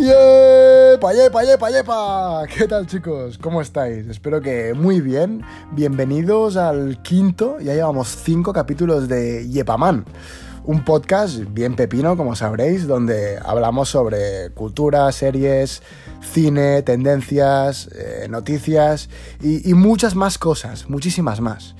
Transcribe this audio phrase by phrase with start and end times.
[0.00, 2.46] ¡Yepa, yepa, yepa, yepa!
[2.46, 3.36] ¿Qué tal chicos?
[3.36, 4.06] ¿Cómo estáis?
[4.06, 5.42] Espero que muy bien.
[5.72, 10.06] Bienvenidos al quinto, ya llevamos cinco capítulos de Yepaman.
[10.64, 15.82] Un podcast bien pepino, como sabréis, donde hablamos sobre cultura, series,
[16.22, 19.10] cine, tendencias, eh, noticias
[19.42, 21.74] y, muchas más cosas, muchísimas más.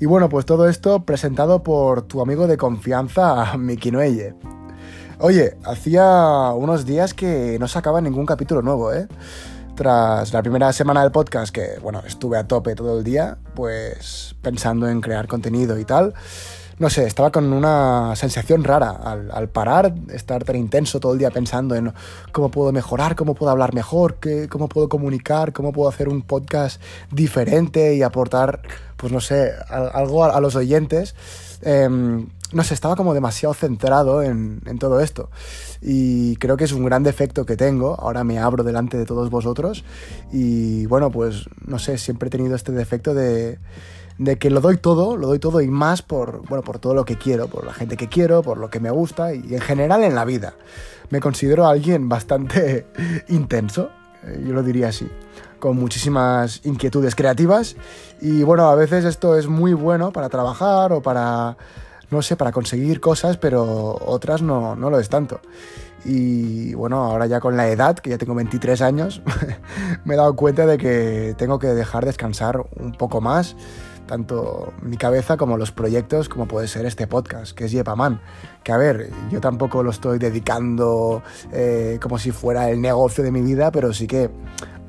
[0.00, 4.34] Y bueno, pues todo esto presentado por tu amigo de confianza, Miki Noelle.
[5.22, 9.06] Oye, hacía unos días que no sacaba ningún capítulo nuevo, ¿eh?
[9.76, 14.34] Tras la primera semana del podcast, que bueno, estuve a tope todo el día, pues
[14.40, 16.14] pensando en crear contenido y tal.
[16.78, 21.30] No sé, estaba con una sensación rara al, parar, estar tan intenso todo el día
[21.30, 21.92] pensando en
[22.32, 26.22] cómo puedo mejorar, cómo puedo hablar mejor, qué, cómo puedo comunicar, cómo puedo hacer un
[26.22, 26.80] podcast
[27.12, 28.62] diferente y aportar,
[28.96, 31.14] pues no sé, algo a, los oyentes.
[31.60, 35.30] Eh, no sé, estaba como demasiado centrado en, en, todo esto.
[35.80, 37.94] Y creo que es un gran defecto que tengo.
[38.00, 39.84] Ahora me abro delante de todos vosotros.
[40.32, 43.58] Y bueno, pues no sé, siempre he tenido este defecto de,
[44.20, 47.06] de que lo doy todo, lo doy todo y más por, bueno, por todo lo
[47.06, 50.04] que quiero, por la gente que quiero, por lo que me gusta y en general
[50.04, 50.54] en la vida.
[51.08, 52.86] Me considero alguien bastante
[53.28, 53.88] intenso,
[54.24, 55.08] eh, yo lo diría así
[55.58, 57.76] con muchísimas inquietudes creativas
[58.20, 61.56] y bueno, a veces esto es muy bueno para trabajar o para
[62.10, 65.40] no sé, para conseguir cosas, pero otras no, no lo es tanto.
[66.04, 69.22] Y bueno, ahora ya con la edad, que ya tengo 23 años,
[70.04, 73.56] me he dado cuenta de que tengo que dejar descansar un poco más,
[74.06, 78.20] tanto mi cabeza como los proyectos, como puede ser este podcast, que es Yepaman.
[78.62, 81.22] Que a ver, yo tampoco lo estoy dedicando
[81.52, 84.30] eh, como si fuera el negocio de mi vida, pero sí que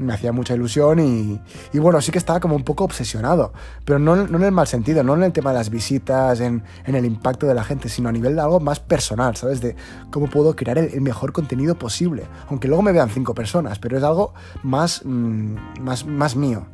[0.01, 1.39] me hacía mucha ilusión y,
[1.71, 3.53] y, bueno, sí que estaba como un poco obsesionado,
[3.85, 6.63] pero no, no, en el mal sentido, no en el tema de las visitas, en,
[6.85, 9.61] el impacto de la gente, sino a nivel de algo más personal, ¿sabes?
[9.61, 9.75] De
[10.09, 14.03] cómo puedo crear el, mejor contenido posible, aunque luego me vean cinco personas, pero es
[14.03, 16.65] algo más, mmm, más, más mío,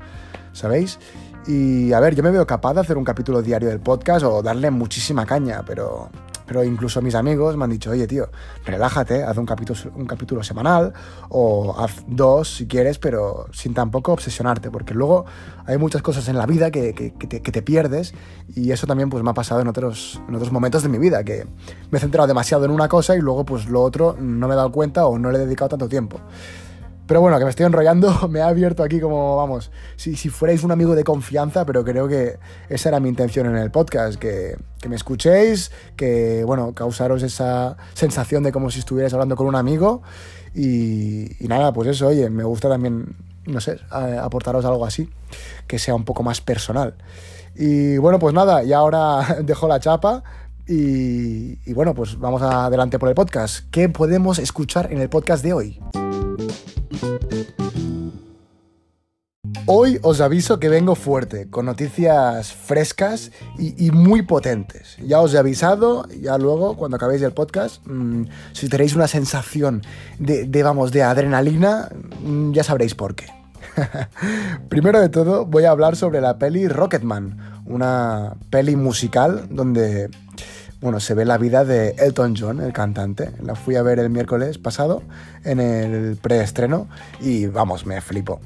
[0.54, 1.00] ¿sabéis?
[1.48, 4.42] Y a ver, yo me veo capaz de hacer un capítulo diario del podcast o
[4.42, 6.10] darle muchísima caña, pero
[6.48, 8.30] pero incluso mis amigos me han dicho, oye tío,
[8.66, 10.94] relájate, haz un capítulo, un capítulo semanal
[11.30, 15.26] o haz dos si quieres, pero sin tampoco obsesionarte, porque luego
[15.66, 18.14] hay muchas cosas en la vida que, que, te, que, te, pierdes
[18.56, 21.24] y eso también pues me ha pasado en otros, en otros momentos de mi vida,
[21.24, 21.46] que
[21.92, 24.58] me he centrado demasiado en una cosa y luego pues lo otro no me he
[24.58, 26.20] dado cuenta o no le he dedicado tanto tiempo.
[27.08, 30.64] Pero bueno, que me estoy enrollando, me ha abierto aquí como, vamos, si, si fuerais
[30.64, 32.38] un amigo de confianza, pero creo que
[32.70, 37.78] esa era mi intención en el podcast, que, que me escuchéis, que, bueno, causaros esa
[37.94, 40.02] sensación de como si estuvierais hablando con un amigo.
[40.54, 45.10] Y, nada, pues eso, oye, me gusta también, no sé, aportaros algo así,
[45.68, 46.96] que sea un poco más personal.
[47.56, 50.24] Y bueno, pues nada, y ahora dejo la chapa.
[50.70, 53.66] Y bueno, pues vamos adelante por el podcast.
[53.72, 55.80] ¿Qué podemos escuchar en el podcast de hoy?
[59.70, 64.96] Hoy os aviso que vengo fuerte, con noticias frescas y, muy potentes.
[65.06, 69.82] Ya os he avisado, ya luego, cuando acabéis el podcast, mmm, si tenéis una sensación
[70.20, 71.90] de, vamos, de adrenalina,
[72.24, 73.26] mmm, ya sabréis por qué.
[74.70, 80.10] Primero de todo, voy a hablar sobre la peli Rocketman, una peli musical donde
[80.88, 83.32] bueno, se ve la vida de Elton John, el cantante.
[83.44, 85.04] La fui a ver el miércoles pasado
[85.44, 86.88] en el preestreno
[87.20, 88.40] y vamos, me flipó.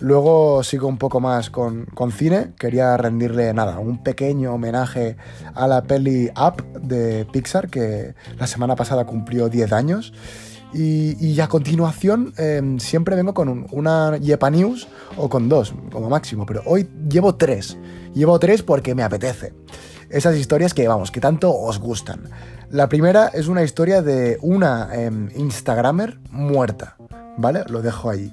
[0.00, 2.54] Luego sigo un poco más con, con, cine.
[2.58, 5.16] Quería rendirle nada, un pequeño homenaje
[5.54, 10.12] a la peli Up de Pixar, que la semana pasada cumplió 10 años.
[10.78, 16.10] Y, a continuación eh, siempre vengo con un, una Yepa News o con dos, como
[16.10, 17.78] máximo, pero hoy llevo tres.
[18.12, 19.54] Llevo tres porque me apetece.
[20.10, 22.28] Esas historias que, vamos, que tanto os gustan.
[22.70, 26.96] La primera es una historia de una eh, Instagramer muerta,
[27.38, 27.64] ¿vale?
[27.68, 28.30] Lo dejo ahí.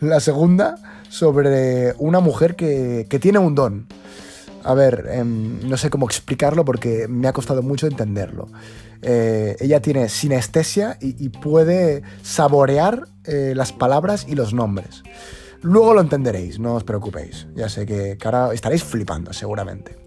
[0.00, 0.76] La segunda
[1.10, 3.86] sobre una mujer que, que tiene un don.
[4.64, 8.48] A ver, eh, no sé cómo explicarlo porque me ha costado mucho entenderlo.
[9.02, 15.02] Eh, ella tiene sinestesia y, y puede saborear eh, las palabras y los nombres.
[15.60, 17.46] Luego lo entenderéis, no os preocupéis.
[17.54, 19.98] Ya sé que, que ahora estaréis flipando, seguramente.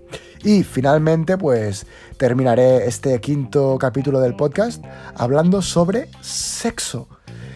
[0.43, 1.85] Y finalmente, pues
[2.17, 4.83] terminaré este quinto capítulo del podcast
[5.15, 7.09] hablando sobre sexo.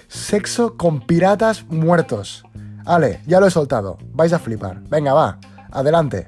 [0.07, 2.43] Sexo con piratas muertos.
[2.85, 3.97] Ale, ya lo he soltado.
[4.13, 4.81] Vais a flipar.
[4.89, 5.39] Venga, va.
[5.71, 6.27] Adelante.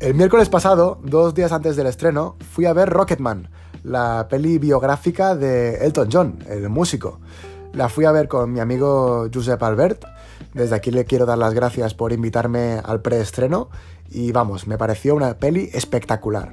[0.00, 3.48] El miércoles pasado, dos días antes del estreno, fui a ver Rocketman,
[3.84, 7.20] la peli biográfica de Elton John, el músico.
[7.72, 10.04] La fui a ver con mi amigo Josep Albert.
[10.52, 13.70] Desde aquí le quiero dar las gracias por invitarme al preestreno
[14.10, 16.52] y vamos, me pareció una peli espectacular.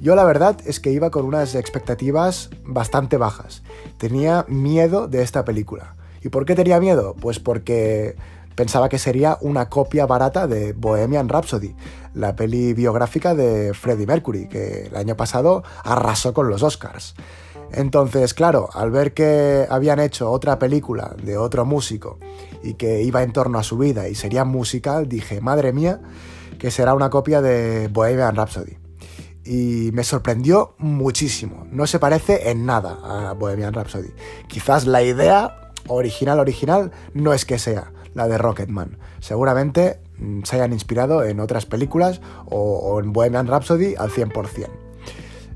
[0.00, 3.62] Yo la verdad es que iba con unas expectativas bastante bajas.
[3.98, 5.94] Tenía miedo de esta película.
[6.22, 7.14] ¿Y por qué tenía miedo?
[7.20, 8.16] Pues porque
[8.54, 11.74] pensaba que sería una copia barata de Bohemian Rhapsody,
[12.14, 17.14] la peli biográfica de Freddie Mercury, que el año pasado arrasó con los Oscars.
[17.72, 22.18] Entonces, claro, al ver que habían hecho otra película de otro músico
[22.62, 26.00] y que iba en torno a su vida y sería musical, dije, madre mía,
[26.58, 28.76] que será una copia de Bohemian Rhapsody.
[29.44, 31.66] Y me sorprendió muchísimo.
[31.70, 34.10] No se parece en nada a Bohemian Rhapsody.
[34.48, 38.98] Quizás la idea original, original, no es que sea la de Rocketman.
[39.20, 44.68] Seguramente mm, se hayan inspirado en otras películas o, en Bohemian Rhapsody al 100%.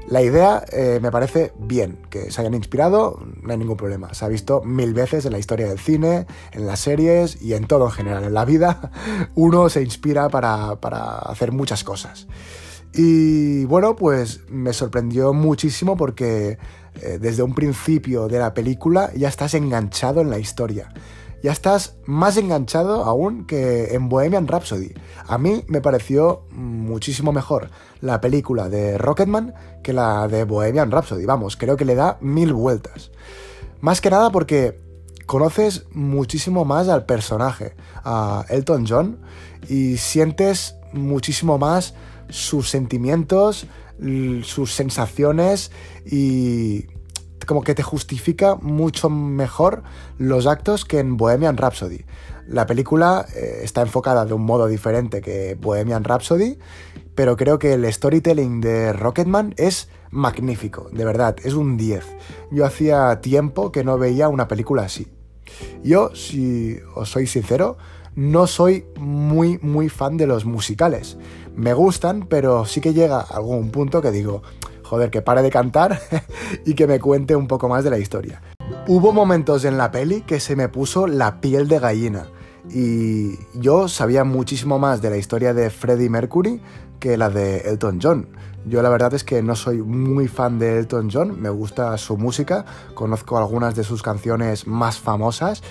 [0.09, 4.15] La idea eh, me parece bien, que se hayan inspirado, no hay ningún problema.
[4.15, 7.67] Se ha visto mil veces en la historia del cine, en las series y en
[7.67, 8.23] todo en general.
[8.23, 8.93] En la vida
[9.35, 12.29] uno se inspira para, para hacer muchas cosas.
[12.95, 16.57] Y bueno, pues me sorprendió muchísimo porque
[17.03, 20.89] eh, desde un principio de la película ya estás enganchado en la historia
[21.43, 24.95] ya estás más enganchado aún que en Bohemian Rhapsody.
[25.27, 31.25] A mí me pareció muchísimo mejor la película de Rocketman que la de Bohemian Rhapsody.
[31.27, 33.11] Vamos, creo que le da mil vueltas.
[33.81, 34.81] Más que nada porque
[35.27, 37.75] conoces muchísimo más al personaje,
[38.05, 39.19] a Elton John,
[39.69, 41.95] y sientes muchísimo más
[42.29, 43.67] sus sentimientos,
[44.43, 45.71] sus sensaciones
[46.05, 46.87] y
[47.45, 49.83] como que te justifica mucho mejor
[50.19, 52.05] los actos que en Bohemian Rhapsody.
[52.47, 56.59] La película eh, está enfocada de un modo diferente que Bohemian Rhapsody,
[57.15, 62.05] pero creo que el storytelling de Rocketman es magnífico, de verdad, es un 10.
[62.51, 65.09] Yo hacía tiempo que no veía una película así.
[65.83, 67.77] Yo, si os soy sincero,
[68.15, 71.19] no soy muy, muy fan de los musicales.
[71.55, 74.43] Me gustan, pero sí que llega algún punto que digo,
[74.87, 76.01] joder, que pare de cantar
[76.65, 78.41] y que me cuente un poco más de la historia.
[78.89, 82.29] Hubo momentos en la peli que se me puso la piel de gallina
[82.71, 86.61] y yo sabía muchísimo más de la historia de Freddie Mercury
[86.99, 88.29] que la de Elton John.
[88.65, 92.17] Yo la verdad es que no soy muy fan de Elton John, me gusta su
[92.17, 95.63] música, conozco algunas de sus canciones más famosas,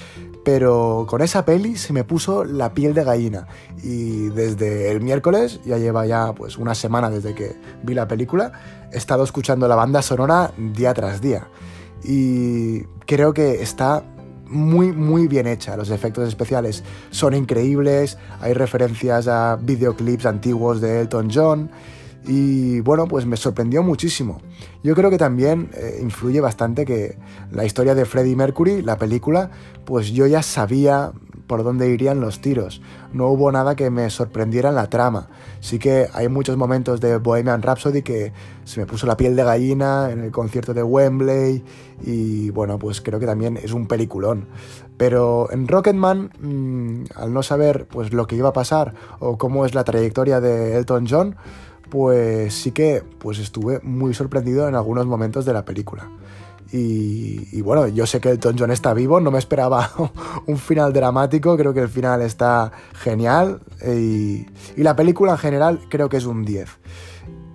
[0.45, 3.47] pero con esa peli se me puso la piel de gallina.
[3.83, 8.51] Y desde el miércoles, ya lleva ya pues una semana desde que vi la película,
[8.94, 11.47] he estado escuchando la banda sonora día tras día.
[12.03, 14.03] Y creo que está
[14.47, 21.01] muy muy bien hecha, los efectos especiales son increíbles, hay referencias a videoclips antiguos de
[21.01, 21.71] Elton John
[22.27, 24.42] y bueno, pues me sorprendió muchísimo.
[24.83, 27.18] Yo creo que también eh, influye bastante que
[27.51, 29.51] la historia de Freddie Mercury, la película,
[29.86, 31.12] pues yo ya sabía
[31.48, 32.81] por dónde irían los tiros.
[33.13, 35.27] No hubo nada que me sorprendiera en la trama.
[35.60, 38.33] Sí que hay muchos momentos de Bohemian Rhapsody que
[38.63, 41.63] se me puso la piel de gallina en el concierto de Wembley
[42.04, 44.48] y bueno, pues creo que también es un peliculón.
[44.98, 49.66] Pero en Rocketman, mm, al no saber pues lo que iba a pasar o cómo
[49.66, 51.36] es la trayectoria de Elton John,
[51.95, 56.09] pues sí que pues estuve muy sorprendido en algunos momentos de la película.
[56.74, 59.89] Y, bueno, yo sé que Elton John está vivo, no me esperaba
[60.45, 64.45] un final dramático, creo que el final está genial y,
[64.75, 66.68] y la película en general creo que es un 10.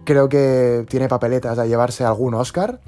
[0.05, 2.81] Creo que tiene papeletas a llevarse algún Oscar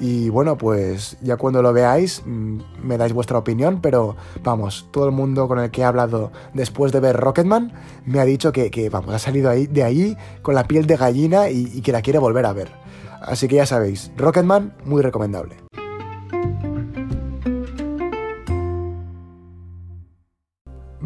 [0.00, 5.06] y bueno, pues ya cuando lo veáis mm, me dais vuestra opinión, pero vamos, todo
[5.06, 7.72] el mundo con el que he hablado después de ver Rocketman
[8.04, 11.48] me ha dicho que, vamos, ha salido ahí, de ahí con la piel de gallina
[11.50, 12.70] y, y que la quiere volver a ver.
[13.20, 15.56] Así que ya sabéis, Rocketman, muy recomendable.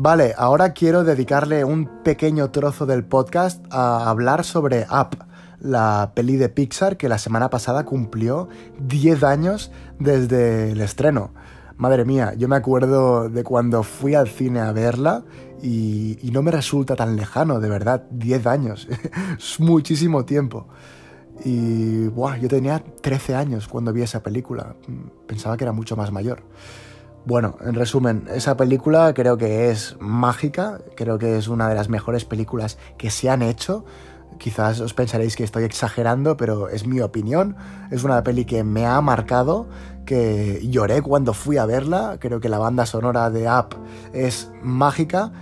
[0.02, 5.29] Vale, ahora quiero dedicarle un pequeño trozo del podcast a hablar sobre Up
[5.60, 8.48] la peli de Pixar que la semana pasada cumplió
[8.80, 11.32] 10 años desde el estreno.
[11.76, 15.24] Madre mía, yo me acuerdo de cuando fui al cine a verla
[15.62, 18.88] y, no me resulta tan lejano, de verdad, 10 años.
[19.38, 20.68] es muchísimo tiempo.
[21.44, 24.74] Y buah, yo tenía 13 años cuando vi esa película.
[25.26, 26.42] Pensaba que era mucho más mayor.
[27.24, 31.88] Bueno, en resumen, esa película creo que es mágica, creo que es una de las
[31.88, 33.84] mejores películas que se han hecho.
[34.38, 37.56] Quizás os pensaréis que estoy exagerando, pero es mi opinión.
[37.90, 39.68] Es una peli que me ha marcado,
[40.06, 42.16] que lloré cuando fui a verla.
[42.20, 43.76] Creo que la banda sonora de Up
[44.12, 45.32] es mágica.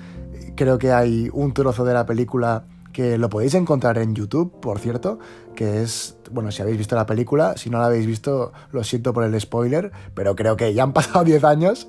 [0.56, 2.64] Creo que hay un trozo de la película
[2.98, 5.20] que lo podéis encontrar en YouTube, por cierto,
[5.54, 9.12] que es, bueno, si habéis visto la película, si no la habéis visto, lo siento
[9.12, 11.88] por el spoiler, pero creo que ya han pasado 10 años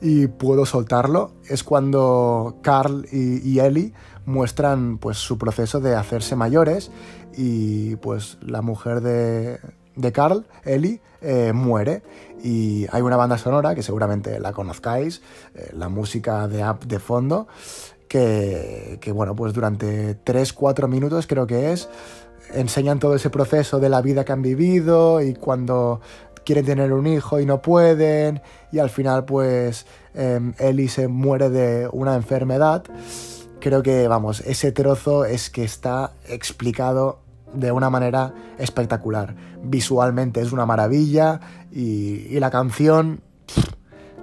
[0.00, 1.30] y puedo soltarlo.
[1.48, 3.92] Es cuando Carl y, Ellie
[4.28, 6.90] muestran pues su proceso de hacerse mayores
[7.34, 9.58] y pues la mujer de,
[9.96, 12.02] de Carl, Ellie, eh, muere
[12.44, 15.22] y hay una banda sonora que seguramente la conozcáis,
[15.54, 17.48] eh, la música de app de fondo,
[18.06, 21.88] que, que, bueno, pues durante 3-4 minutos creo que es,
[22.52, 26.00] enseñan todo ese proceso de la vida que han vivido y cuando
[26.44, 28.42] quieren tener un hijo y no pueden
[28.72, 32.84] y al final pues eh, Ellie se muere de una enfermedad.
[33.60, 37.20] Creo que, vamos, ese trozo es que está explicado
[37.52, 39.34] de una manera espectacular.
[39.62, 41.40] Visualmente es una maravilla
[41.72, 43.20] y, la canción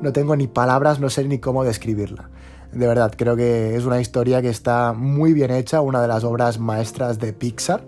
[0.02, 2.30] no tengo ni palabras, no sé ni cómo describirla.
[2.72, 6.24] De verdad, creo que es una historia que está muy bien hecha, una de las
[6.24, 7.84] obras maestras de Pixar,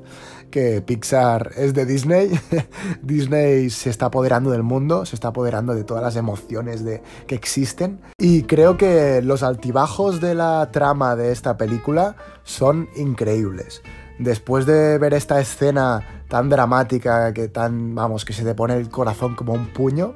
[0.52, 2.32] que Pixar es de Disney.
[3.02, 7.36] Disney se está apoderando del mundo, se está apoderando de todas las emociones de, que
[7.36, 8.00] existen.
[8.18, 13.82] Y creo que los altibajos de la trama de esta película son increíbles
[14.20, 18.90] después de ver esta escena tan dramática, que tan, vamos, que se te pone el
[18.90, 20.16] corazón como un puño,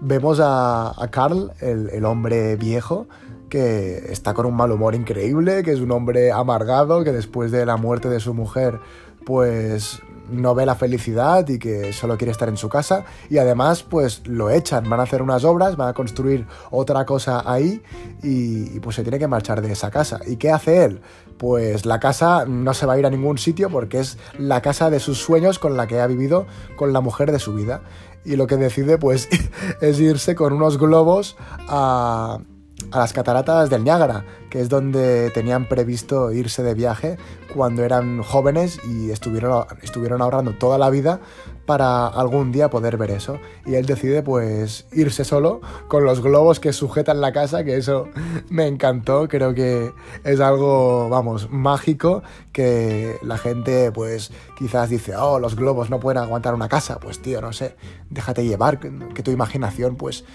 [0.00, 3.06] vemos a, Carl, el, hombre viejo,
[3.48, 7.66] que está con un mal humor increíble, que es un hombre amargado, que después de
[7.66, 8.80] la muerte de su mujer,
[9.24, 10.02] pues
[10.32, 14.22] no ve la felicidad y que solo quiere estar en su casa y además pues
[14.26, 17.82] lo echan, van a hacer unas obras, van a construir otra cosa ahí
[18.22, 20.20] y, pues se tiene que marchar de esa casa.
[20.26, 21.00] ¿Y qué hace él?
[21.38, 24.90] Pues la casa no se va a ir a ningún sitio porque es la casa
[24.90, 27.82] de sus sueños con la que ha vivido con la mujer de su vida.
[28.24, 29.28] Y lo que decide pues
[29.80, 31.36] es irse con unos globos
[31.68, 32.38] a,
[32.90, 37.16] a las cataratas del Niágara, que es donde tenían previsto irse de viaje
[37.54, 41.20] cuando eran jóvenes y estuvieron, estuvieron ahorrando toda la vida
[41.64, 43.38] para algún día poder ver eso.
[43.64, 48.08] Y él decide pues irse solo con los globos que sujetan la casa, que eso
[48.50, 49.90] me encantó, creo que
[50.22, 56.22] es algo, vamos, mágico, que la gente pues quizás dice, oh, los globos no pueden
[56.22, 57.74] aguantar una casa, pues tío, no sé,
[58.10, 60.26] déjate llevar, que tu imaginación pues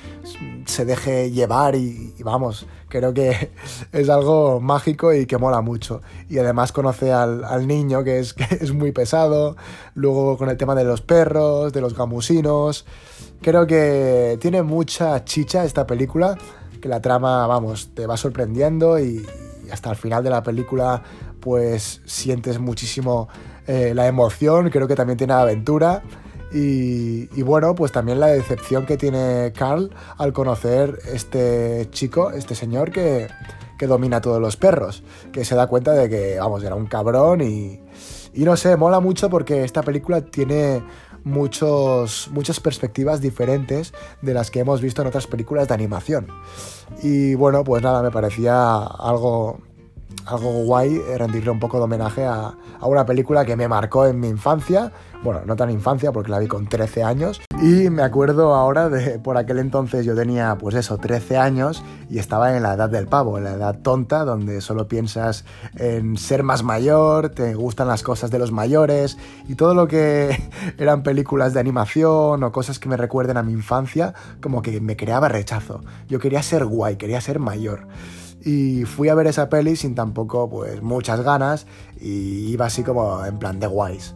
[0.66, 3.52] se deje llevar y, y vamos, creo que
[3.92, 6.02] es algo mágico y que mola mucho.
[6.30, 9.56] Y además conoce al, niño que es, que es muy pesado,
[9.96, 12.86] luego con el tema de los perros, de los gamusinos.
[13.42, 16.38] Creo que tiene mucha chicha esta película,
[16.82, 19.26] que la trama, vamos, te va sorprendiendo y,
[19.72, 21.04] hasta el final de la película
[21.42, 23.28] pues sientes muchísimo
[23.68, 26.04] eh, la emoción, creo que también tiene aventura.
[26.54, 32.92] Y, bueno, pues también la decepción que tiene Carl al conocer este chico, este señor
[32.92, 33.28] que,
[33.78, 37.42] que domina todos los perros, que se da cuenta de que, vamos, era un cabrón
[37.42, 37.82] y,
[38.34, 40.84] y no sé, mola mucho porque esta película tiene
[41.28, 46.28] muchos, muchas perspectivas diferentes de las que hemos visto en otras películas de animación.
[47.04, 49.60] Y bueno, pues nada, me parecía algo,
[50.26, 54.20] algo guay rendirle un poco de homenaje a, a una película que me marcó en
[54.20, 57.42] mi infancia bueno, no tan infancia porque la vi con 13 años.
[57.62, 62.20] Y me acuerdo ahora de, por aquel entonces yo tenía pues eso, 13 años y
[62.20, 65.46] estaba en la edad del pavo, en la edad tonta, donde solo piensas
[65.76, 70.38] en ser más mayor, te gustan las cosas de los mayores y todo lo que
[70.78, 74.96] eran películas de animación o cosas que me recuerden a mi infancia, como que me
[74.96, 75.82] creaba rechazo.
[76.08, 77.88] Yo quería ser guay, quería ser mayor
[78.48, 81.66] y fui a ver esa peli sin tampoco pues muchas ganas
[82.00, 84.16] y iba así como en plan de guays.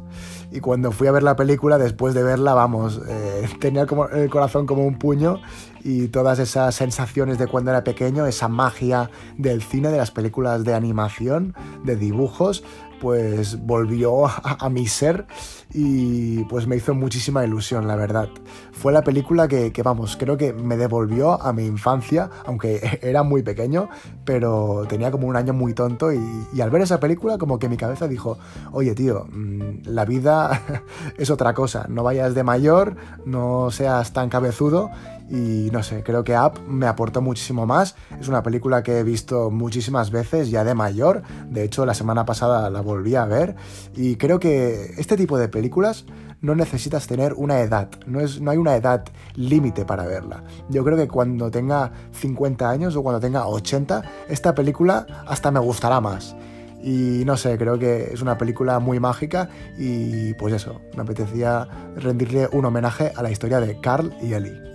[0.52, 4.30] Y cuando fui a ver la película, después de verla, vamos, eh, tenía como el
[4.30, 5.42] corazón como un puño
[5.82, 10.66] y todas esas sensaciones de cuando era pequeño, esa magia del cine, de las películas
[10.66, 11.56] de animación,
[11.86, 12.66] de dibujos,
[13.02, 15.26] pues volvió a, mi ser
[15.74, 18.30] y pues me hizo muchísima ilusión, la verdad.
[18.72, 23.42] Fue la película que, vamos, creo que me devolvió a mi infancia, aunque era muy
[23.42, 23.90] pequeño,
[24.24, 26.22] pero tenía como un año muy tonto y,
[26.54, 28.38] y al ver esa película como que mi cabeza dijo,
[28.72, 30.62] oye tío, mm, la vida
[31.18, 34.92] es otra cosa, no vayas de mayor, no seas tan cabezudo
[35.32, 37.96] y no sé, creo que Up me aportó muchísimo más.
[38.20, 41.24] Es una película que he visto muchísimas veces ya de mayor.
[41.50, 43.56] De hecho, la semana pasada la volví a ver
[43.96, 46.06] y creo que este tipo de películas
[46.42, 50.44] no necesitas tener una edad, no, es, no hay una edad límite para verla.
[50.70, 55.60] Yo creo que cuando tenga 50 años o cuando tenga 80, esta película hasta me
[55.60, 56.36] gustará más.
[56.84, 61.68] Y no sé, creo que es una película muy mágica y pues eso, me apetecía
[61.96, 64.71] rendirle un homenaje a la historia de Carl y Ellie.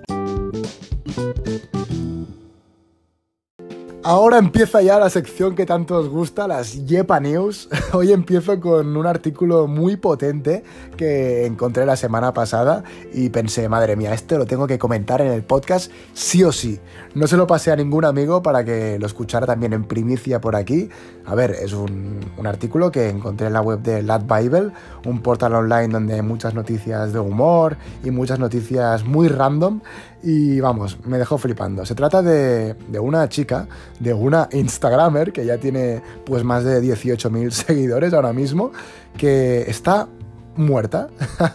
[4.08, 7.68] Ahora empieza ya la sección que tanto os gusta, las Yepa News.
[7.92, 10.62] Hoy empiezo con un artículo muy potente
[10.96, 15.32] que encontré la semana pasada y pensé, madre mía, este lo tengo que comentar en
[15.32, 16.78] el podcast sí o sí.
[17.16, 20.54] No se lo pasé a ningún amigo para que lo escuchara también en primicia por
[20.54, 20.88] aquí.
[21.24, 24.70] A ver, es un, artículo que encontré en la web de Lat Bible,
[25.04, 29.80] un portal online donde hay muchas noticias de humor y muchas noticias muy random
[30.22, 31.84] y vamos, me dejó flipando.
[31.84, 33.68] Se trata de, de una chica,
[34.00, 38.72] de una Instagramer que ya tiene pues más de 18.000 seguidores ahora mismo,
[39.16, 40.08] que está
[40.56, 41.08] muerta.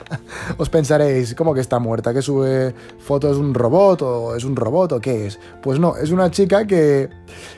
[0.57, 2.13] Os pensaréis, ¿cómo que está muerta?
[2.13, 5.39] ¿Que sube fotos un robot o es un robot o qué es?
[5.61, 7.09] Pues no, es una chica que,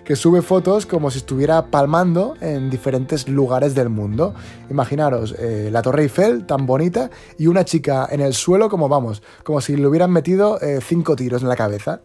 [0.04, 4.34] que sube fotos como si estuviera palmando en diferentes lugares del mundo.
[4.70, 9.22] Imaginaros, eh, la Torre Eiffel tan bonita y una chica en el suelo como vamos,
[9.44, 12.02] como si le hubieran metido eh, cinco tiros en la cabeza.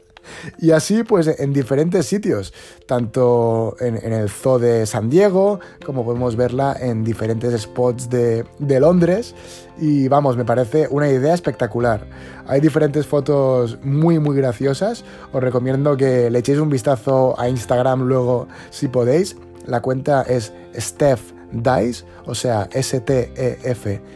[0.59, 2.53] Y así, pues en diferentes sitios,
[2.87, 8.45] tanto en, el Zoo de San Diego, como podemos verla en diferentes spots de,
[8.81, 9.35] Londres.
[9.79, 12.07] Y vamos, me parece una idea espectacular.
[12.47, 15.05] Hay diferentes fotos muy, muy graciosas.
[15.33, 19.37] Os recomiendo que le echéis un vistazo a Instagram luego si podéis.
[19.67, 24.07] La cuenta es Steph Dice, o sea, S-T-E-F-D-I-E-S.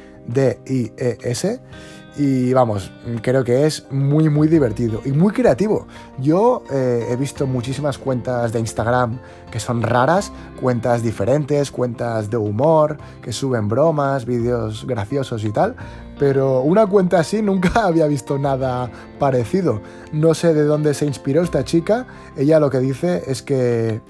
[2.16, 2.92] Y vamos,
[3.22, 5.86] creo que es muy, muy divertido y muy creativo.
[6.18, 9.18] Yo eh, he visto muchísimas cuentas de Instagram
[9.50, 15.74] que son raras, cuentas diferentes, cuentas de humor, que suben bromas, vídeos graciosos y tal.
[16.18, 19.80] Pero una cuenta así nunca había visto nada parecido.
[20.12, 22.06] No sé de dónde se inspiró esta chica.
[22.36, 24.02] Ella lo que dice es que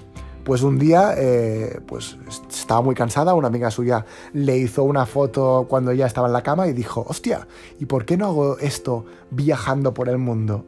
[0.43, 2.17] pues un día eh, pues
[2.49, 6.43] estaba muy cansada, una amiga suya le hizo una foto cuando ella estaba en la
[6.43, 7.47] cama y dijo, hostia,
[7.79, 10.65] ¿y por qué no hago esto viajando por el mundo?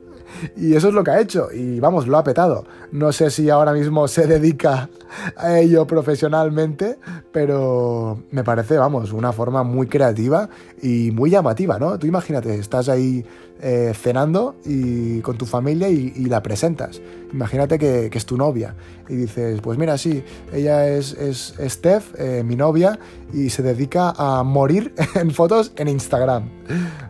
[0.55, 1.49] Y eso es lo que ha hecho.
[1.53, 2.65] Y vamos, lo ha petado.
[2.91, 4.89] No sé si ahora mismo se dedica
[5.37, 6.97] a ello profesionalmente,
[7.31, 10.49] pero me parece, vamos, una forma muy creativa
[10.81, 11.97] y muy llamativa, ¿no?
[11.97, 13.25] Tú imagínate, estás ahí
[13.61, 17.01] eh, cenando y con tu familia y, la presentas.
[17.35, 18.75] Imagínate que, es tu novia
[19.09, 20.23] y dices, pues mira, sí,
[20.53, 22.97] ella es, es Steph, eh, mi novia,
[23.33, 26.49] y se dedica a morir en fotos en Instagram.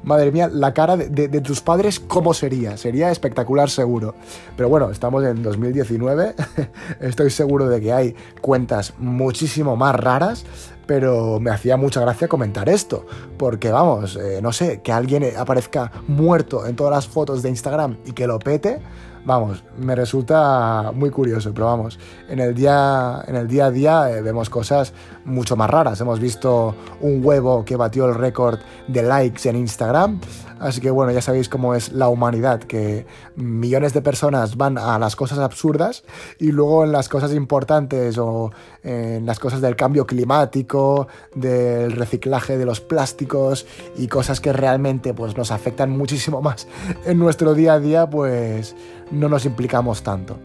[0.03, 2.75] Madre mía, la cara de, de tus padres, ¿cómo sería?
[2.75, 4.15] Sería espectacular seguro.
[4.57, 6.33] Pero bueno, estamos en 2019,
[7.01, 10.43] estoy seguro de que hay cuentas muchísimo más raras
[10.85, 13.07] pero me hacía mucha gracia comentar esto,
[13.39, 17.97] porque vamos, eh, no sé, que alguien aparezca muerto en todas las fotos de Instagram
[18.05, 18.79] y que lo pete,
[19.25, 24.11] vamos, me resulta muy curioso, pero vamos, en el día, en el día a día
[24.11, 24.93] eh, vemos cosas
[25.25, 25.99] mucho más raras.
[25.99, 30.19] Hemos visto un huevo que batió el récord de likes en Instagram,
[30.59, 34.97] así que bueno, ya sabéis cómo es la humanidad, que millones de personas van a
[34.99, 36.03] las cosas absurdas
[36.39, 38.51] y luego en las cosas importantes o
[38.83, 43.65] en las cosas del cambio climático, del reciclaje de los plásticos
[43.97, 46.67] y cosas que realmente pues, nos afectan muchísimo más
[47.05, 48.75] en nuestro día a día, pues
[49.11, 50.37] no nos implicamos tanto.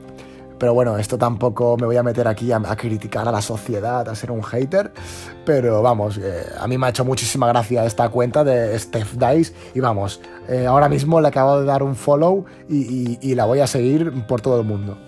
[0.60, 4.14] Pero bueno, esto tampoco me voy a meter aquí a, criticar a la sociedad, a
[4.14, 4.92] ser un hater.
[5.46, 9.54] Pero vamos, eh, a mí me ha hecho muchísima gracia esta cuenta de Steph Dice.
[9.74, 10.20] Y vamos,
[10.50, 14.42] eh, ahora mismo le acabo de dar un follow y, la voy a seguir por
[14.42, 14.98] todo el mundo.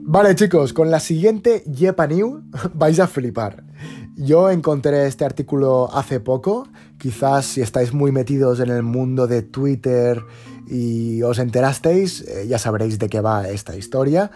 [0.00, 3.64] Vale chicos, con la siguiente Yepa New vais a flipar.
[4.16, 9.42] Yo encontré este artículo hace poco, quizás si estáis muy metidos en el mundo de
[9.42, 10.24] Twitter
[10.66, 14.30] y os enterasteis, eh, ya sabréis de qué va esta historia,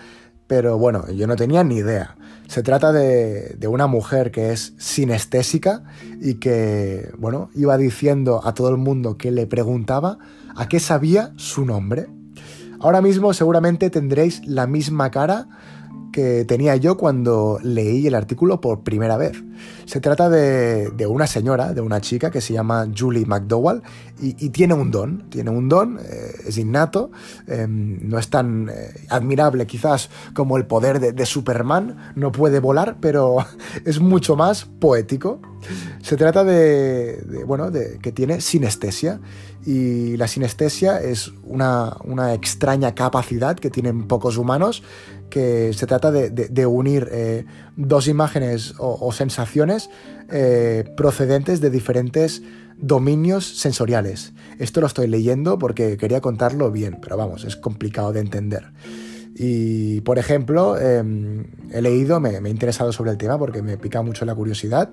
[0.47, 2.17] pero bueno, yo no tenía ni idea.
[2.49, 5.85] Se trata de, de, una mujer que es sinestésica
[6.21, 10.19] y que, bueno, iba diciendo a todo el mundo que le preguntaba
[10.57, 12.07] a qué sabía su nombre.
[12.81, 15.49] Ahora mismo seguramente tendréis la misma cara
[16.13, 19.43] que tenía yo cuando leí el artículo por primera vez.
[19.87, 23.83] Se trata de, una señora, de una chica que se llama Julie McDowell
[24.21, 27.11] y, tiene un don, tiene un don, eh, es innato,
[27.47, 32.97] em, no es tan eh, admirable quizás como el poder de, Superman, no puede volar,
[33.01, 33.39] pero
[33.85, 35.41] es mucho más poético.
[36.03, 39.21] Se trata de, bueno, de que tiene sinestesia
[39.65, 44.83] y la sinestesia es una, una extraña capacidad que tienen pocos humanos
[45.31, 47.45] que se trata de, unir eh,
[47.77, 49.91] dos imágenes o, sensaciones
[50.31, 52.43] eh, procedentes de diferentes
[52.77, 54.33] dominios sensoriales.
[54.59, 58.73] Esto lo estoy leyendo porque quería contarlo bien, pero vamos, es complicado de entender.
[59.35, 63.79] Y, por ejemplo, em, he leído, me, me, he interesado sobre el tema porque me
[63.79, 64.91] pica mucho la curiosidad,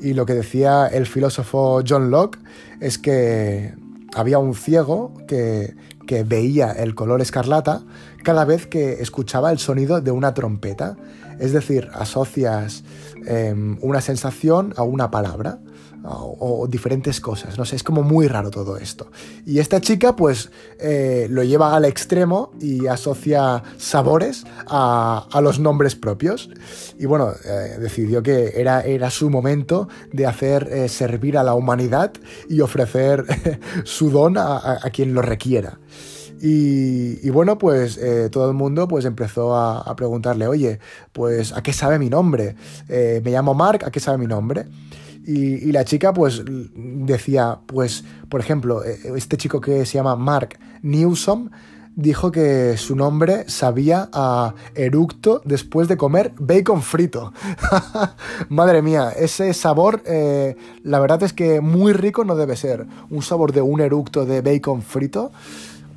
[0.00, 2.38] y lo que decía el filósofo John Locke
[2.80, 3.74] es que
[4.14, 5.74] había un ciego que
[6.08, 7.82] que veía el color escarlata
[8.24, 10.96] cada vez que escuchaba el sonido de una trompeta.
[11.38, 12.82] Es decir, asocias
[13.26, 15.58] em, una sensación a una palabra
[16.04, 17.58] o, diferentes cosas.
[17.58, 19.10] No sé, es como muy raro todo esto.
[19.46, 25.94] Y esta chica pues eh, lo lleva al extremo y asocia sabores a, los nombres
[25.94, 26.50] propios.
[26.98, 31.54] Y bueno, eh, decidió que era, era su momento de hacer eh, servir a la
[31.54, 32.12] humanidad
[32.48, 33.24] y ofrecer
[33.84, 35.78] su don a, quien lo requiera.
[36.40, 37.98] Y, bueno, pues
[38.30, 40.78] todo el mundo pues empezó a, preguntarle, oye,
[41.12, 42.54] pues ¿a qué sabe mi nombre?
[42.88, 44.66] me llamo Mark, ¿a qué sabe mi nombre?
[45.30, 50.58] Y, la chica pues decía, pues, por ejemplo, eh, este chico que se llama Mark
[50.80, 51.50] Newsom
[51.94, 57.34] dijo que su nombre sabía a eructo después de comer bacon frito.
[58.48, 62.86] Madre mía, ese sabor, eh, la verdad es que muy rico no debe ser.
[63.10, 65.30] Un sabor de un eructo de bacon frito,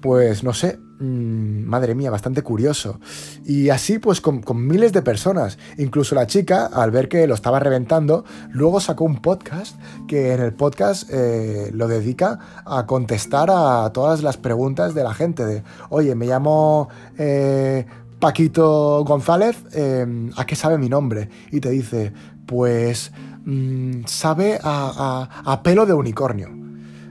[0.02, 3.00] pues no sé, Mm, madre mía, bastante curioso.
[3.44, 5.58] Y así pues con, miles de personas.
[5.80, 9.76] Incluso la chica, al ver que lo estaba reventando, luego sacó un podcast
[10.08, 15.16] que en el podcast eh, lo dedica a contestar a todas las preguntas de la
[15.16, 16.88] gente de, oye, me llamo...
[17.18, 17.86] Eh,
[18.20, 21.28] Paquito González, eh, ¿a qué sabe mi nombre?
[21.52, 22.14] Y te dice,
[22.46, 23.12] pues
[23.46, 26.50] mm, sabe a pelo de unicornio.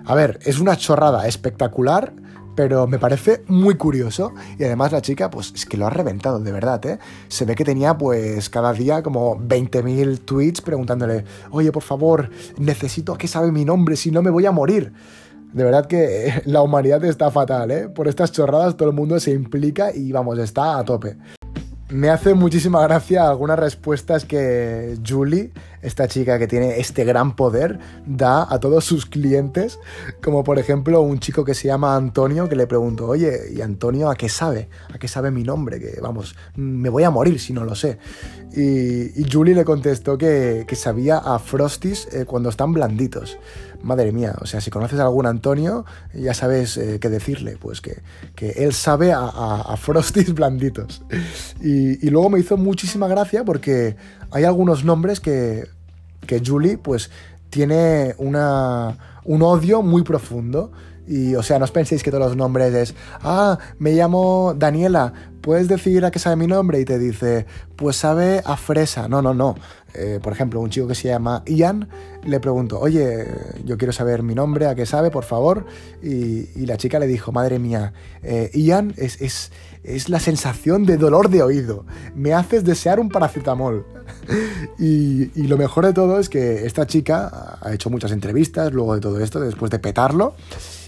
[0.05, 2.13] A ver, es una chorrada espectacular
[2.61, 6.39] pero me parece muy curioso y además la chica pues es que lo ha reventado
[6.39, 6.99] de verdad, ¿eh?
[7.29, 13.15] Se ve que tenía pues cada día como 20.000 tweets preguntándole, oye por favor, necesito
[13.15, 14.93] a qué sabe mi nombre, si no me voy a morir.
[15.55, 17.89] De verdad que la humanidad está fatal, ¿eh?
[17.89, 21.17] Por estas chorradas todo el mundo se implica y vamos, está a tope.
[21.91, 25.51] Me hace muchísima gracia algunas respuestas que Julie,
[25.83, 29.81] esta chica que tiene este gran poder, da a todos sus clientes,
[30.23, 34.09] como por ejemplo un chico que se llama Antonio que le pregunto, oye, ¿y Antonio
[34.09, 34.69] a qué sabe?
[34.95, 35.81] ¿A qué sabe mi nombre?
[35.81, 37.99] Que vamos, me voy a morir si no lo sé.
[38.53, 43.37] Y, Julie le contestó que, sabía a Frosties eh, cuando están blanditos
[43.83, 47.81] madre mía, o sea, si conoces a algún Antonio, ya sabes eh, qué decirle, pues
[47.81, 48.03] que,
[48.39, 51.03] él sabe a, a, frosties blanditos.
[51.61, 53.97] Y, y, luego me hizo muchísima gracia porque
[54.31, 55.69] hay algunos nombres que,
[56.27, 57.11] que Julie, pues,
[57.51, 60.73] tiene una, un odio muy profundo.
[61.07, 65.13] Y, o sea, no os penséis que todos los nombres es, ah, me llamo Daniela,
[65.41, 66.81] ¿puedes decir a qué sabe mi nombre?
[66.81, 69.09] Y te dice, pues sabe a fresa.
[69.09, 69.55] No, no, no.
[69.95, 71.89] Eh, por ejemplo, un chico que se llama Ian,
[72.25, 73.27] le pregunto, oye,
[73.65, 75.67] yo quiero saber mi nombre, a qué sabe, por favor.
[76.03, 79.51] Y, la chica le dijo, madre mía, eh, Ian es, es,
[79.83, 81.85] es, la sensación de dolor de oído.
[82.15, 83.85] Me haces desear un paracetamol.
[84.79, 88.95] y, y, lo mejor de todo es que esta chica ha hecho muchas entrevistas luego
[88.95, 90.35] de todo esto, después de petarlo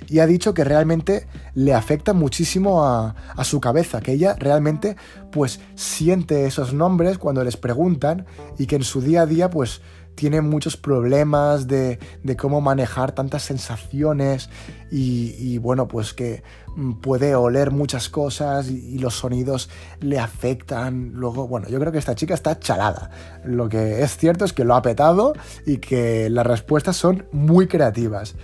[0.09, 4.97] y ha dicho que realmente le afecta muchísimo a, su cabeza, que ella realmente
[5.31, 8.27] pues siente esos nombres cuando les preguntan
[8.59, 9.81] y que en su día a día pues
[10.15, 11.99] tiene muchos problemas de,
[12.39, 14.51] cómo manejar tantas sensaciones
[14.91, 16.43] y, bueno, pues que
[16.77, 21.13] mm, puede oler muchas cosas y, los sonidos le afectan.
[21.15, 23.11] Luego, bueno, yo creo que esta chica está chalada.
[23.45, 25.33] Lo que es cierto es que lo ha petado
[25.67, 28.35] y que las respuestas son muy creativas.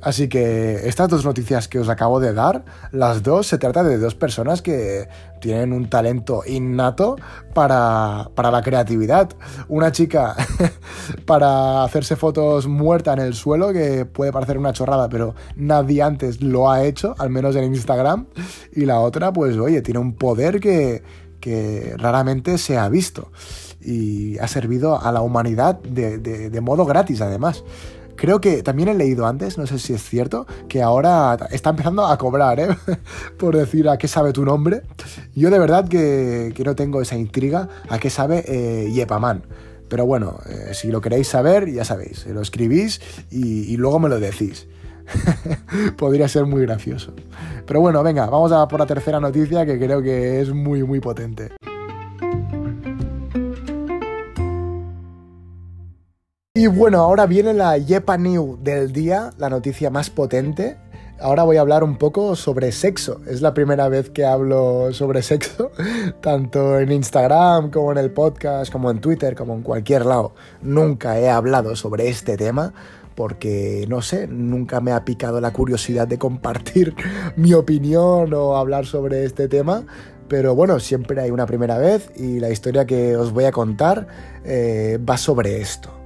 [0.00, 3.98] Así que estas dos noticias que os acabo de dar, las dos se trata de
[3.98, 5.08] dos personas que
[5.40, 7.16] tienen un talento innato
[7.52, 9.30] para, la creatividad.
[9.68, 10.36] Una chica
[11.26, 16.40] para hacerse fotos muerta en el suelo, que puede parecer una chorrada, pero nadie antes
[16.42, 18.26] lo ha hecho, al menos en Instagram.
[18.72, 21.02] Y la otra, pues oye, tiene un poder que,
[21.40, 23.32] que raramente se ha visto.
[23.80, 27.64] Y ha servido a la humanidad de, de modo gratis, además.
[28.18, 32.04] Creo que también he leído antes, no sé si es cierto, que ahora está empezando
[32.04, 32.68] a cobrar, ¿eh?
[33.38, 34.82] Por decir a qué sabe tu nombre.
[35.36, 39.44] Yo de verdad que, no tengo esa intriga a qué sabe eh, Yepaman.
[39.88, 43.00] Pero bueno, eh, si lo queréis saber, ya sabéis, lo escribís
[43.30, 44.66] y, y luego me lo decís.
[45.96, 47.12] Podría ser muy gracioso.
[47.66, 50.98] Pero bueno, venga, vamos a por la tercera noticia que creo que es muy, muy
[50.98, 51.52] potente.
[56.58, 60.76] Y bueno, ahora viene la Yepa New del día, la noticia más potente.
[61.20, 63.20] Ahora voy a hablar un poco sobre sexo.
[63.28, 65.70] Es la primera vez que hablo sobre sexo,
[66.20, 70.34] tanto en Instagram como en el podcast, como en Twitter, como en cualquier lado.
[70.60, 72.74] Nunca he hablado sobre este tema
[73.14, 76.92] porque, no sé, nunca me ha picado la curiosidad de compartir
[77.36, 79.86] mi opinión o hablar sobre este tema.
[80.26, 84.08] Pero bueno, siempre hay una primera vez y la historia que os voy a contar
[84.44, 85.97] eh, va sobre esto.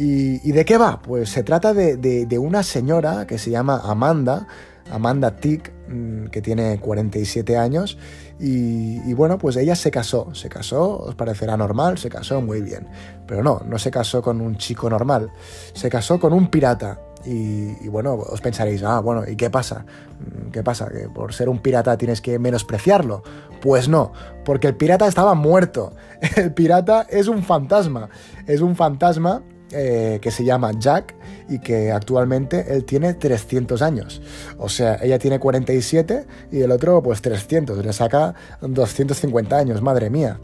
[0.00, 1.02] ¿Y, de qué va?
[1.02, 4.46] Pues se trata de, una señora que se llama Amanda,
[4.92, 7.98] Amanda Tick, mm, que tiene 47 años.
[8.38, 12.86] Y, bueno, pues ella se casó, se casó, os parecerá normal, se casó muy bien.
[13.26, 15.32] Pero no, no se casó con un chico normal,
[15.74, 17.00] se casó con un pirata.
[17.24, 19.84] Y, bueno, os pensaréis, ah, bueno, ¿y qué pasa?
[20.20, 20.88] Mm, ¿Qué pasa?
[20.88, 23.24] ¿Que por ser un pirata tienes que menospreciarlo?
[23.60, 24.12] Pues no,
[24.44, 25.92] porque el pirata estaba muerto.
[26.36, 28.08] El pirata es un fantasma.
[28.46, 31.14] Es un fantasma eh, que se llama Jack
[31.48, 34.22] y que actualmente él tiene 300 años.
[34.56, 40.08] O sea, ella tiene 47 y el otro pues 300, le saca 250 años, madre
[40.08, 40.40] mía.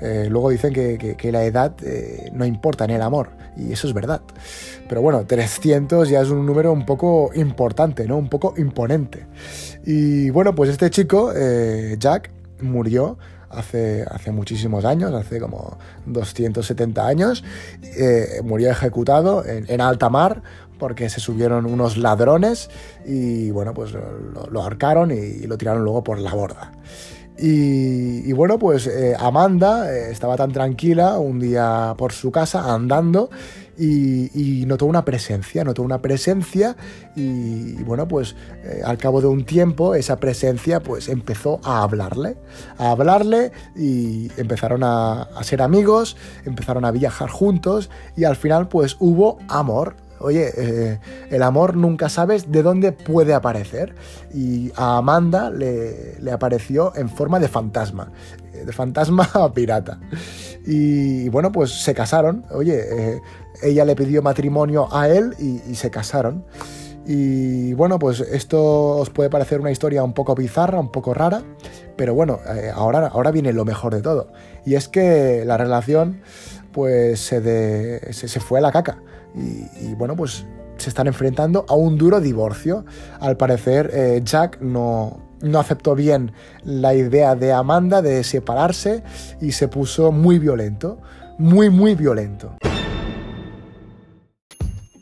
[0.00, 3.94] Eh, luego dicen que, la edad eh, no importa en el amor y eso es
[3.94, 4.22] verdad.
[4.88, 8.16] Pero bueno, 300 ya es un número un poco importante, ¿no?
[8.16, 9.26] Un poco imponente.
[9.84, 11.32] Y bueno, pues este chico,
[11.98, 13.18] Jack, murió
[13.50, 17.44] hace, hace muchísimos años, hace como 270 años,
[17.82, 20.42] eh, murió ejecutado en, alta mar
[20.78, 22.70] porque se subieron unos ladrones
[23.04, 26.72] y bueno, pues lo, lo ahorcaron y, lo tiraron luego por la borda.
[27.40, 33.30] Y, bueno, pues eh, Amanda eh, estaba tan tranquila un día por su casa andando
[33.78, 36.76] y, notó una presencia, notó una presencia
[37.14, 42.36] y, bueno, pues eh, al cabo de un tiempo esa presencia pues empezó a hablarle,
[42.76, 48.96] a hablarle y empezaron a, ser amigos, empezaron a viajar juntos y al final pues
[48.98, 50.98] hubo amor, Oye, eh,
[51.30, 53.94] el amor nunca sabes de dónde puede aparecer.
[54.34, 58.10] Y a Amanda le, apareció en forma de fantasma,
[58.52, 60.00] de fantasma pirata.
[60.70, 62.44] Y, bueno, pues se casaron.
[62.50, 63.22] Oye, eh,
[63.62, 66.44] ella le pidió matrimonio a él y, se casaron.
[67.06, 71.42] Y bueno, pues esto os puede parecer una historia un poco bizarra, un poco rara,
[71.96, 74.30] pero bueno, eh, ahora, ahora viene lo mejor de todo.
[74.66, 76.20] Y es que la relación
[76.70, 79.02] pues se, se, fue a la caca.
[79.34, 80.44] Y, bueno, pues
[80.76, 82.84] se están enfrentando a un duro divorcio.
[83.20, 86.32] Al parecer, eh, Jack no, no aceptó bien
[86.64, 89.02] la idea de Amanda de separarse
[89.40, 90.98] y se puso muy violento,
[91.38, 92.56] muy, muy violento.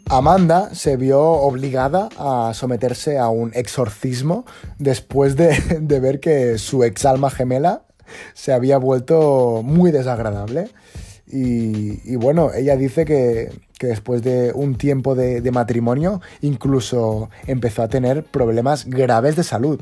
[0.09, 4.44] Amanda se vio obligada a someterse a un exorcismo
[4.79, 7.87] después de, ver que su ex alma gemela
[8.33, 10.68] se había vuelto muy desagradable.
[11.27, 18.25] Y, bueno, ella dice que, después de un tiempo de, matrimonio incluso empezó a tener
[18.25, 19.81] problemas graves de salud.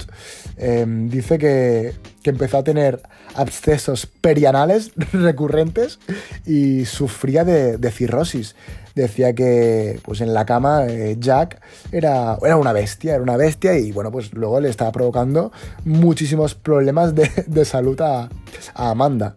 [0.56, 3.02] Em, dice que, empezó a tener
[3.34, 5.98] abscesos perianales recurrentes
[6.46, 8.54] y sufría de, de cirrosis
[8.94, 11.60] decía que pues en la cama eh, Jack
[11.92, 15.52] era, era una bestia, era una bestia y bueno, pues luego le estaba provocando
[15.84, 18.28] muchísimos problemas de, salud a,
[18.74, 19.34] Amanda.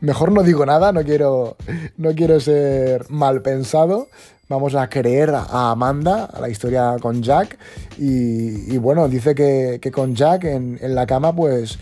[0.00, 1.56] Mejor no digo nada, no quiero,
[1.96, 4.08] no quiero ser mal pensado,
[4.48, 7.58] vamos a creer a Amanda, a la historia con Jack.
[7.98, 11.78] Y, bueno, dice que, con Jack en, en, la cama, pues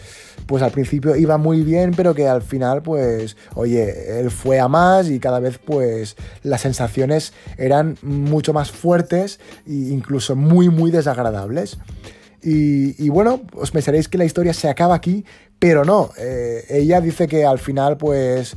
[0.47, 4.69] pues al principio iba muy bien, pero que al final, pues, oye, él fue a
[4.69, 10.91] más y cada vez, pues, las sensaciones eran mucho más fuertes e incluso muy, muy
[10.91, 11.79] desagradables.
[12.47, 15.25] Y, bueno, os pensaréis que la historia se acaba aquí,
[15.59, 16.11] pero no.
[16.19, 18.55] Eh, ella dice que al final, pues,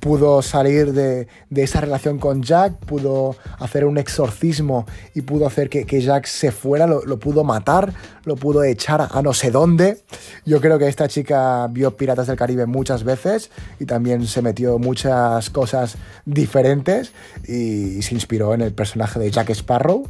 [0.00, 6.00] pudo salir de, esa relación con Jack, pudo hacer un exorcismo y pudo hacer que,
[6.00, 7.92] Jack se fuera, lo, pudo matar,
[8.24, 10.02] lo pudo echar a no sé dónde.
[10.44, 14.78] Yo creo que esta chica vio Piratas del Caribe muchas veces y también se metió
[14.78, 17.12] muchas cosas diferentes
[17.46, 20.08] y, se inspiró en el personaje de Jack Sparrow.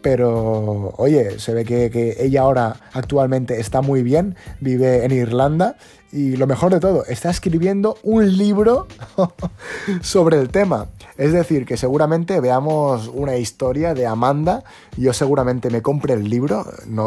[0.00, 5.76] Pero, oye, se ve que, que ella ahora actualmente está muy bien, vive en Irlanda
[6.12, 8.86] y lo mejor de todo, está escribiendo un libro
[10.02, 10.88] sobre el tema.
[11.16, 14.64] Es decir, que seguramente veamos una historia de Amanda.
[14.96, 16.66] Yo seguramente me compre el libro.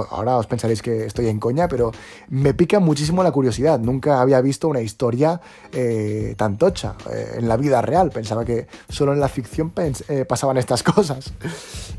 [0.10, 1.92] Ahora os pensaréis que estoy en coña, pero
[2.30, 3.80] me pica muchísimo la curiosidad.
[3.80, 5.40] Nunca había visto una historia
[5.72, 8.10] eh, tan tocha eh, en la vida real.
[8.10, 9.72] Pensaba que solo en la ficción
[10.08, 11.34] eh, pasaban estas cosas.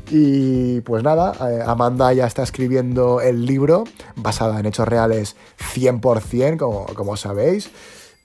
[0.09, 1.33] Y pues nada,
[1.65, 3.83] Amanda ya está escribiendo el libro
[4.15, 5.35] basada en hechos reales
[5.75, 7.71] 100%, como como sabéis.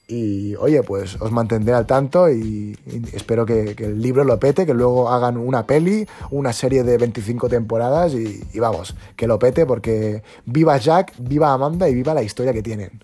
[0.08, 2.76] Y oye, pues os mantendré al tanto y,
[3.12, 7.48] espero que, el libro lo pete, que luego hagan una peli, una serie de 25
[7.48, 12.52] temporadas y, vamos, que lo pete porque viva Jack, viva Amanda y viva la historia
[12.52, 13.00] que tienen.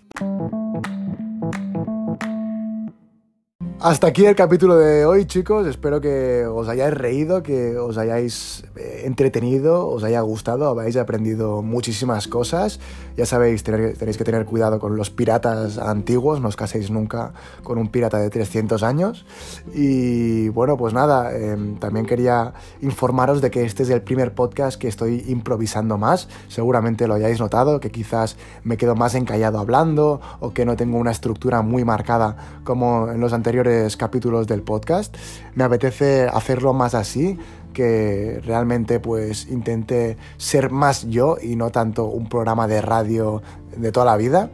[3.81, 5.64] Hasta aquí el capítulo de hoy, chicos.
[5.69, 11.62] Espero que os hayáis reído, que os hayáis eh, entretenido, os haya gustado, habéis aprendido
[11.62, 12.81] muchísimas cosas.
[13.17, 17.79] Ya sabéis, tenéis que tener cuidado con los piratas antiguos, no os caséis nunca con
[17.79, 19.25] un pirata de 300 años.
[19.73, 24.77] Y bueno, pues nada, em, también quería informaros de que este es el primer podcast
[24.77, 26.29] que estoy improvisando más.
[26.49, 30.99] Seguramente lo hayáis notado, que quizás me quedo más encallado hablando o que no tengo
[30.99, 35.16] una estructura muy marcada como en los anteriores capítulos del podcast.
[35.54, 37.38] Me apetece hacerlo más así,
[37.72, 43.42] que realmente pues intente ser más yo y no tanto un programa de radio
[43.76, 44.50] de toda la vida.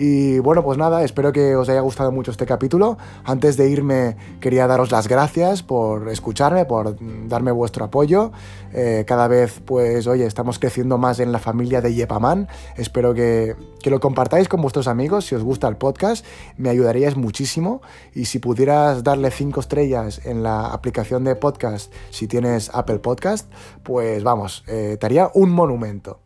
[0.00, 2.98] Y bueno, pues nada, espero que os haya gustado mucho este capítulo.
[3.24, 8.30] Antes de irme quería daros las gracias por escucharme, por darme vuestro apoyo.
[8.72, 12.46] Eh, cada vez, pues, oye, estamos creciendo más en la familia de Yepaman.
[12.76, 16.24] Espero que, que, lo compartáis con vuestros amigos si os gusta el podcast.
[16.56, 17.82] Me ayudaríais muchísimo.
[18.14, 23.50] Y si pudieras darle cinco estrellas en la aplicación de podcast, si tienes Apple Podcast,
[23.82, 26.20] pues vamos, eh, te haría un monumento.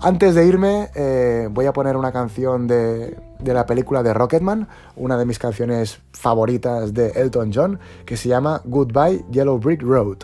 [0.00, 4.68] Antes de irme, eh, voy a poner una canción de, de, la película de Rocketman,
[4.96, 10.18] una de mis canciones favoritas de Elton John, que se llama Goodbye Yellow Brick Road.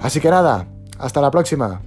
[0.00, 0.66] Así que nada,
[0.98, 1.80] hasta la próxima.